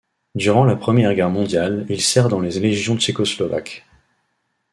[0.33, 3.85] Durant la Première Guerre mondiale il sert dans les légions tchécoslovaques.